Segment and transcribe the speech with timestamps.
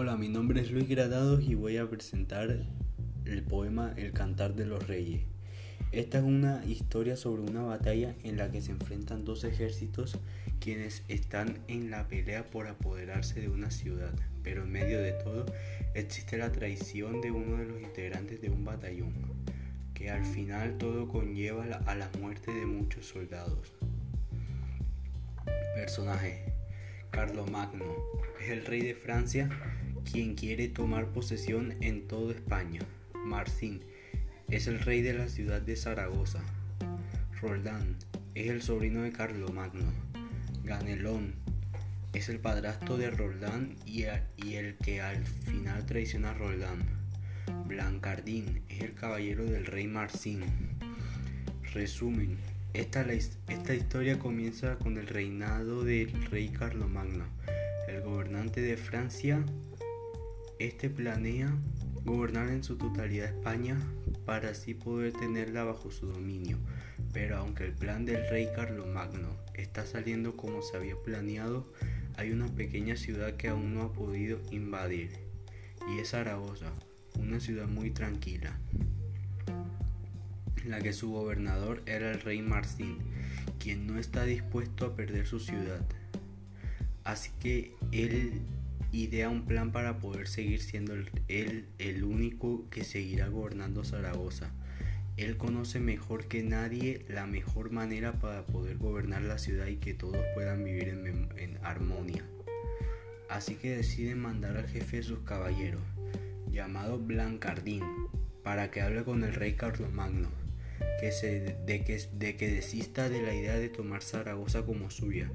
[0.00, 2.56] Hola, mi nombre es Luis Gradados y voy a presentar
[3.24, 5.22] el poema El Cantar de los Reyes.
[5.90, 10.16] Esta es una historia sobre una batalla en la que se enfrentan dos ejércitos
[10.60, 15.46] quienes están en la pelea por apoderarse de una ciudad, pero en medio de todo
[15.94, 19.14] existe la traición de uno de los integrantes de un batallón,
[19.94, 23.72] que al final todo conlleva a la muerte de muchos soldados.
[25.74, 26.52] Personaje
[27.10, 27.96] Carlomagno
[28.40, 29.50] es el rey de Francia
[30.04, 32.80] quien quiere tomar posesión en toda España.
[33.24, 33.82] Marcín
[34.48, 36.40] es el rey de la ciudad de Zaragoza.
[37.40, 37.96] Roldán
[38.34, 39.92] es el sobrino de Carlomagno.
[40.64, 41.34] Ganelón
[42.12, 46.78] es el padrastro de Roldán y, el que al final traiciona a Roldán.
[47.66, 50.42] Blancardín es el caballero del rey Marcín.
[51.74, 52.38] Resumen,
[52.74, 57.24] esta, esta historia comienza con el reinado del rey Carlomagno,
[57.88, 59.44] el gobernante de Francia.
[60.58, 61.56] Este planea
[62.04, 63.78] gobernar en su totalidad España
[64.26, 66.58] para así poder tenerla bajo su dominio.
[67.12, 71.72] Pero aunque el plan del rey Carlomagno está saliendo como se había planeado,
[72.16, 75.12] hay una pequeña ciudad que aún no ha podido invadir,
[75.88, 76.72] y es Zaragoza,
[77.16, 78.58] una ciudad muy tranquila,
[80.66, 82.98] la que su gobernador era el rey Marcín,
[83.60, 85.86] quien no está dispuesto a perder su ciudad.
[87.04, 88.42] Así que él
[88.92, 90.94] idea un plan para poder seguir siendo
[91.28, 94.50] él el único que seguirá gobernando Zaragoza.
[95.16, 99.92] Él conoce mejor que nadie la mejor manera para poder gobernar la ciudad y que
[99.92, 102.24] todos puedan vivir en, armonía.
[103.28, 105.82] Así que decide mandar al jefe de sus caballeros,
[106.50, 107.82] llamado Blancardín,
[108.42, 110.30] para que hable con el rey Carlomagno,
[111.00, 115.30] que se, de, que, de que desista de la idea de tomar Zaragoza como suya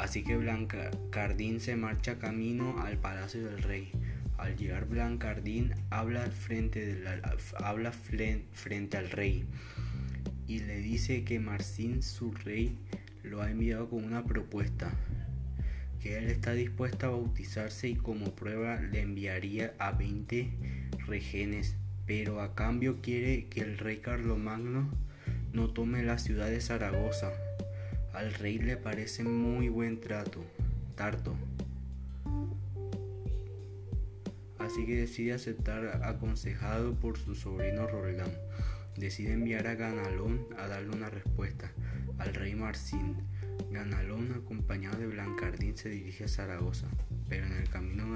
[0.00, 3.92] Así que Blancardín se marcha camino al palacio del rey.
[4.38, 7.04] Al llegar Blancardín habla frente,
[7.58, 9.44] habla frente al rey
[10.46, 12.78] y le dice que Marcín, su rey,
[13.22, 14.90] lo ha enviado con una propuesta,
[16.00, 20.50] que él está dispuesto a bautizarse y como prueba le enviaría a 20
[21.06, 24.90] regenes, pero a cambio quiere que el rey Carlomagno
[25.52, 27.30] no tome la ciudad de Zaragoza
[28.12, 30.44] al rey le parece muy buen trato,
[30.94, 31.34] Tarto.
[34.58, 38.30] Así que decide aceptar aconsejado por su sobrino Roldán.
[38.96, 41.72] Decide enviar a Ganalón a darle una respuesta
[42.18, 43.16] al rey Marcín.
[43.70, 46.88] Ganalón, acompañado de Blancardín, se dirige a Zaragoza,
[47.28, 48.06] pero en el camino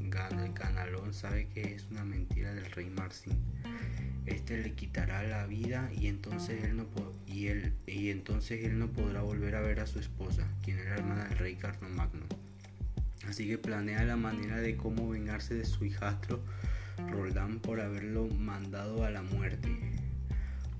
[0.00, 3.38] Ganalón sabe que es una mentira del rey Marcín
[4.28, 6.86] este le quitará la vida y entonces él no
[7.38, 10.96] y él y entonces él no podrá volver a ver a su esposa, quien era
[10.96, 12.26] hermana del rey Carlomagno.
[13.28, 16.40] Así que planea la manera de cómo vengarse de su hijastro
[17.10, 19.68] Roldán por haberlo mandado a la muerte.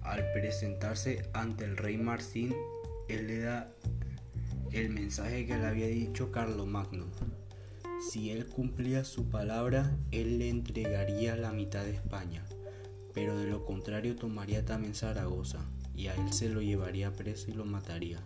[0.03, 2.55] Al presentarse ante el rey Marcín,
[3.09, 3.71] él le da
[4.73, 7.07] el mensaje que le había dicho Carlomagno.
[8.11, 12.43] Si él cumplía su palabra, él le entregaría la mitad de España
[13.19, 15.59] pero de lo contrario tomaría también Zaragoza,
[15.97, 18.21] y a él se lo llevaría preso y lo mataría.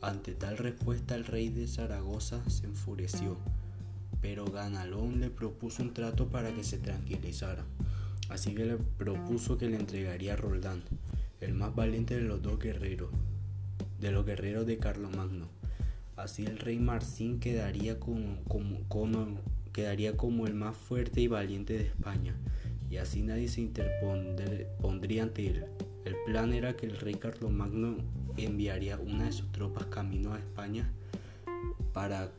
[0.00, 3.36] Ante tal respuesta el rey de Zaragoza se enfureció,
[4.20, 7.64] pero Ganalón le propuso un trato para que se tranquilizara,
[8.28, 10.84] así que le propuso que le entregaría a Roldán,
[11.40, 13.10] el más valiente de los dos guerreros,
[13.98, 15.48] de los guerreros de Carlomagno.
[16.14, 18.38] Así el rey Marcín quedaría como,
[19.72, 22.36] quedaría como el más fuerte y valiente de España
[22.94, 25.64] y así nadie se interpondría ante él.
[26.04, 27.96] El plan era que el rey Carlomagno
[28.36, 30.88] enviaría una de sus tropas camino a España
[31.92, 32.30] para,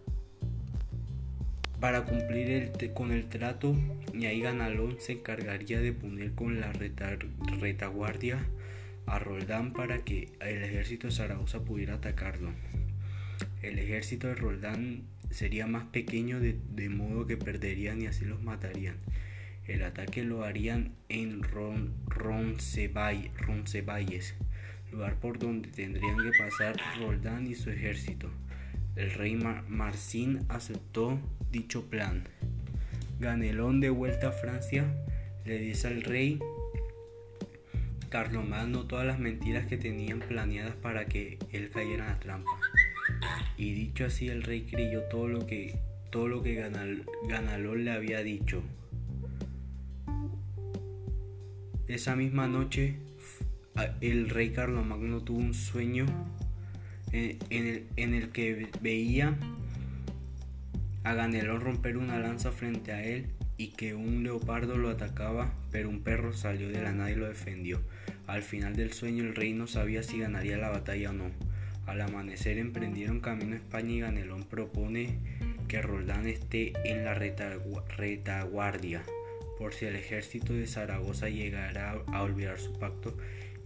[1.82, 3.76] para cumplir con el trato
[4.14, 8.40] y ahí Ganalón se encargaría de poner con la retaguardia
[9.08, 12.52] a Roldán para que el ejército de Zaragoza pudiera atacarlo.
[13.62, 18.42] El ejército de Roldán sería más pequeño de, de modo que perderían y así los
[18.42, 18.96] matarían.
[19.68, 21.42] El ataque lo harían en
[22.08, 23.32] Roncevalles,
[24.92, 28.30] lugar por donde tendrían que pasar Roldán y su ejército.
[28.96, 31.20] El rey Marcín aceptó
[31.52, 32.28] dicho plan.
[33.20, 34.86] Ganelón de vuelta a Francia
[35.46, 36.40] le dice al rey
[38.10, 42.52] Carlomagno todas las mentiras que tenían planeadas para que él cayera en la trampa.
[43.58, 45.78] Y dicho así el rey creyó todo lo que
[46.12, 46.56] todo lo que
[47.28, 48.64] Ganalón le había dicho.
[51.88, 52.96] Esa misma noche
[54.02, 56.06] el rey Carlomagno tuvo un sueño
[57.12, 59.38] en, el, que veía
[61.04, 63.28] a Ganelón romper una lanza frente a él
[63.58, 67.28] y que un leopardo lo atacaba, pero un perro salió de la nada y lo
[67.28, 67.82] defendió.
[68.28, 71.30] Al final del sueño el rey no sabía si ganaría la batalla o no.
[71.86, 75.20] Al amanecer emprendieron camino a España y Ganelón propone
[75.68, 79.04] que Roldán esté en la retaguardia,
[79.58, 83.16] por si el ejército de Zaragoza llegara a olvidar su pacto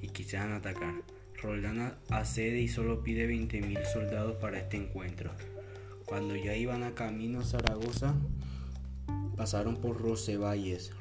[0.01, 0.93] y quisieran atacar.
[1.41, 5.31] Roldán accede y solo pide 20.000 soldados para este encuentro.
[6.05, 8.15] Cuando ya iban a camino a Zaragoza,
[9.37, 10.91] pasaron por Roncesvalles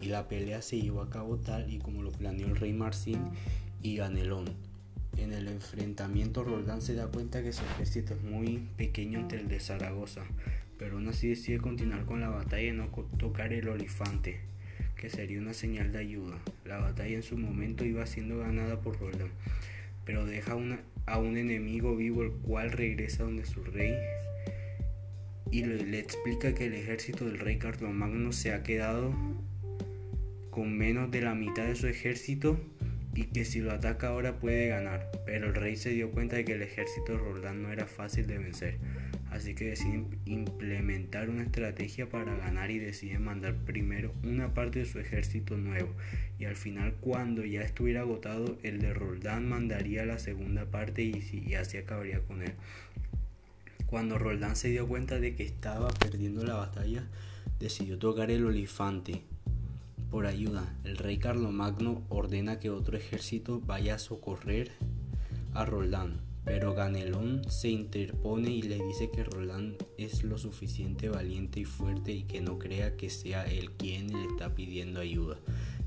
[0.00, 3.20] y la pelea se llevó a cabo tal y como lo planeó el rey Marcín
[3.82, 4.46] y Ganelón.
[5.18, 9.48] En el enfrentamiento Roldán se da cuenta que su ejército es muy pequeño entre el
[9.48, 10.22] de Zaragoza,
[10.78, 12.88] pero aún así decide continuar con la batalla y no
[13.18, 14.40] tocar el olifante,
[14.96, 16.38] que sería una señal de ayuda.
[16.64, 19.30] La batalla en su momento iba siendo ganada por Roldán,
[20.04, 20.52] pero deja
[21.06, 23.94] a un enemigo vivo el cual regresa donde su rey
[25.54, 29.14] y le, explica que el ejército del rey Carlomagno se ha quedado
[30.50, 32.58] con menos de la mitad de su ejército
[33.14, 36.44] y que si lo ataca ahora puede ganar, pero el rey se dio cuenta de
[36.44, 38.78] que el ejército de Roldán no era fácil de vencer,
[39.34, 44.84] así que decide implementar una estrategia para ganar y decide mandar primero una parte de
[44.86, 45.92] su ejército nuevo
[46.38, 51.54] y al final cuando ya estuviera agotado el de Roldán mandaría la segunda parte y,
[51.54, 52.52] así acabaría con él.
[53.86, 57.04] Cuando Roldán se dio cuenta de que estaba perdiendo la batalla,
[57.58, 59.22] decidió tocar el olifante
[60.12, 60.72] por ayuda.
[60.84, 64.70] El rey Carlomagno ordena que otro ejército vaya a socorrer
[65.54, 71.60] a Roldán, pero Ganelón se interpone y le dice que Roldán es lo suficiente valiente
[71.60, 75.38] y fuerte y que no crea que sea él quien le está pidiendo ayuda.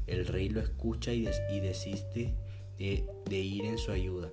[0.07, 1.25] El rey lo escucha y,
[1.59, 2.33] desiste
[2.80, 4.30] de, ir en su ayuda.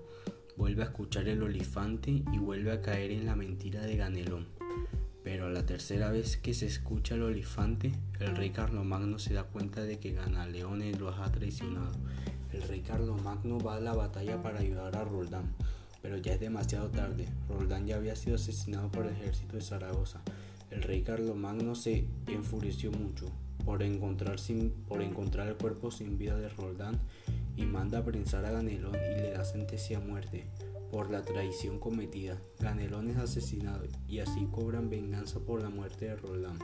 [0.56, 4.46] Vuelve a escuchar el olifante y vuelve a caer en la mentira de Ganelón.
[5.22, 9.82] Pero la tercera vez que se escucha el olifante, el rey Carlomagno se da cuenta
[9.82, 11.92] de que Ganaleones lo ha traicionado.
[12.52, 15.52] El rey Carlomagno va a la batalla para ayudar a Roldán,
[16.04, 17.26] pero ya es demasiado tarde.
[17.48, 20.20] Roldán ya había sido asesinado por el ejército de Zaragoza.
[20.70, 23.32] El rey Carlomagno se enfureció mucho
[23.64, 24.36] por encontrar,
[25.48, 27.00] el cuerpo sin vida de Roldán
[27.56, 30.44] y manda a prensar a Ganelón y le da sentencia a muerte
[30.92, 32.38] por la traición cometida.
[32.60, 36.58] Ganelón es asesinado y así cobran venganza por la muerte de Roldán.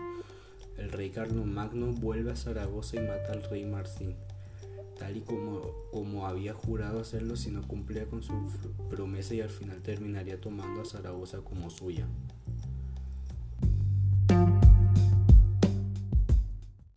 [0.77, 4.17] El rey Carlomagno vuelve a Zaragoza y mata al rey Marcín,
[5.01, 8.35] tal y como, como había jurado hacerlo si no cumplía con su
[8.91, 12.07] promesa y al final terminaría tomando a Zaragoza como suya.